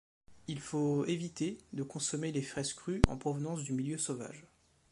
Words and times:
Il 0.47 0.59
faut 0.59 1.05
éviter 1.05 1.59
de 1.73 1.83
consommer 1.83 2.31
les 2.31 2.41
fraises 2.41 2.73
crues 2.73 3.03
en 3.07 3.17
provenance 3.17 3.61
du 3.61 3.71
milieu 3.73 3.99
sauvage. 3.99 4.47